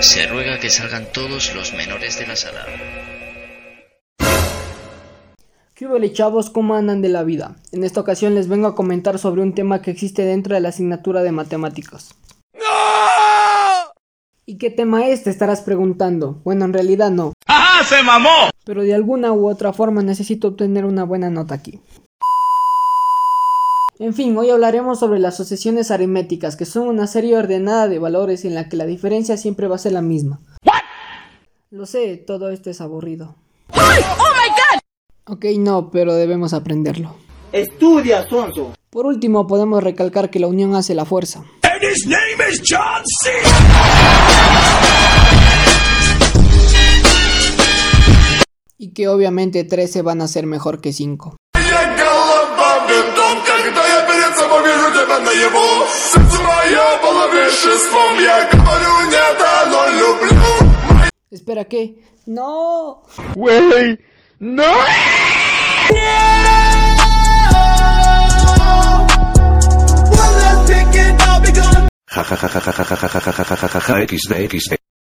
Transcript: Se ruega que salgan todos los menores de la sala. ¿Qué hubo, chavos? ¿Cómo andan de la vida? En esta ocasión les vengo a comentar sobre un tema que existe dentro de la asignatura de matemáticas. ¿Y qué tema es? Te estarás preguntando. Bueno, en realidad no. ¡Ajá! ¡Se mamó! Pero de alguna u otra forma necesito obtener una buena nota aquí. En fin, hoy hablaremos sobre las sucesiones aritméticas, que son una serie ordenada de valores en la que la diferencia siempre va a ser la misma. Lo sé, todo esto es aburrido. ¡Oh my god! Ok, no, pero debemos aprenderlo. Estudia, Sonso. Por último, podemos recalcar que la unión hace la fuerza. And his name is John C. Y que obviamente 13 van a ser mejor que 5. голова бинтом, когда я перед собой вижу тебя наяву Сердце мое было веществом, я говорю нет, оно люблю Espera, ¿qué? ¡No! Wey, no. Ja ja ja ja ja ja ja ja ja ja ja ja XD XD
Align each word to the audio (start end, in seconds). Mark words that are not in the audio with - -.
Se 0.00 0.26
ruega 0.26 0.60
que 0.60 0.68
salgan 0.68 1.06
todos 1.10 1.54
los 1.54 1.72
menores 1.72 2.18
de 2.18 2.26
la 2.26 2.36
sala. 2.36 2.66
¿Qué 5.74 5.86
hubo, 5.86 6.06
chavos? 6.08 6.50
¿Cómo 6.50 6.74
andan 6.74 7.00
de 7.00 7.08
la 7.08 7.22
vida? 7.22 7.56
En 7.72 7.82
esta 7.82 7.98
ocasión 8.00 8.34
les 8.34 8.46
vengo 8.46 8.66
a 8.66 8.74
comentar 8.74 9.18
sobre 9.18 9.40
un 9.40 9.54
tema 9.54 9.80
que 9.80 9.90
existe 9.90 10.22
dentro 10.26 10.54
de 10.54 10.60
la 10.60 10.68
asignatura 10.68 11.22
de 11.22 11.32
matemáticas. 11.32 12.14
¿Y 14.44 14.58
qué 14.58 14.68
tema 14.68 15.06
es? 15.08 15.24
Te 15.24 15.30
estarás 15.30 15.62
preguntando. 15.62 16.42
Bueno, 16.44 16.66
en 16.66 16.74
realidad 16.74 17.10
no. 17.10 17.32
¡Ajá! 17.46 17.84
¡Se 17.84 18.02
mamó! 18.02 18.50
Pero 18.66 18.82
de 18.82 18.92
alguna 18.92 19.32
u 19.32 19.48
otra 19.48 19.72
forma 19.72 20.02
necesito 20.02 20.48
obtener 20.48 20.84
una 20.84 21.04
buena 21.04 21.30
nota 21.30 21.54
aquí. 21.54 21.80
En 24.00 24.12
fin, 24.12 24.36
hoy 24.36 24.50
hablaremos 24.50 24.98
sobre 24.98 25.20
las 25.20 25.36
sucesiones 25.36 25.92
aritméticas, 25.92 26.56
que 26.56 26.64
son 26.64 26.88
una 26.88 27.06
serie 27.06 27.36
ordenada 27.36 27.86
de 27.86 28.00
valores 28.00 28.44
en 28.44 28.56
la 28.56 28.68
que 28.68 28.76
la 28.76 28.86
diferencia 28.86 29.36
siempre 29.36 29.68
va 29.68 29.76
a 29.76 29.78
ser 29.78 29.92
la 29.92 30.02
misma. 30.02 30.40
Lo 31.70 31.86
sé, 31.86 32.16
todo 32.16 32.50
esto 32.50 32.70
es 32.70 32.80
aburrido. 32.80 33.36
¡Oh 33.72 33.76
my 33.76 34.48
god! 34.50 35.32
Ok, 35.32 35.44
no, 35.58 35.90
pero 35.92 36.14
debemos 36.14 36.54
aprenderlo. 36.54 37.14
Estudia, 37.52 38.28
Sonso. 38.28 38.74
Por 38.90 39.06
último, 39.06 39.46
podemos 39.46 39.82
recalcar 39.82 40.28
que 40.28 40.40
la 40.40 40.48
unión 40.48 40.74
hace 40.74 40.96
la 40.96 41.04
fuerza. 41.04 41.44
And 41.62 41.82
his 41.82 42.04
name 42.06 42.50
is 42.50 42.60
John 42.68 43.02
C. 43.22 43.30
Y 48.76 48.92
que 48.92 49.06
obviamente 49.06 49.62
13 49.62 50.02
van 50.02 50.20
a 50.20 50.26
ser 50.26 50.46
mejor 50.46 50.80
que 50.80 50.92
5. 50.92 51.36
голова 53.33 53.35
бинтом, 53.35 53.43
когда 53.45 53.87
я 53.87 54.01
перед 54.01 54.37
собой 54.37 54.63
вижу 54.63 54.91
тебя 54.91 55.19
наяву 55.19 55.87
Сердце 56.13 56.41
мое 56.41 56.97
было 57.01 57.27
веществом, 57.27 58.19
я 58.19 58.49
говорю 58.51 59.09
нет, 59.09 59.41
оно 59.61 59.87
люблю 59.89 60.39
Espera, 61.31 61.63
¿qué? 61.63 61.95
¡No! 62.25 63.03
Wey, 63.35 63.99
no. 64.39 64.73
Ja 72.11 72.25
ja 72.25 72.37
ja 72.41 72.49
ja 72.49 72.61
ja 72.65 72.83
ja 72.89 72.97
ja 72.97 73.09
ja 73.13 73.33
ja 73.37 73.43
ja 73.45 73.69
ja 73.73 73.99
ja 73.99 74.05
XD 74.07 74.33
XD 74.57 74.82